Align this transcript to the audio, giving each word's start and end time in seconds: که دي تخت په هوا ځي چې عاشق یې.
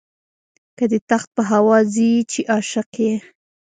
که 0.77 0.85
دي 0.91 0.99
تخت 1.09 1.29
په 1.37 1.41
هوا 1.51 1.77
ځي 1.93 2.11
چې 2.31 2.39
عاشق 2.51 2.89
یې. 3.05 3.15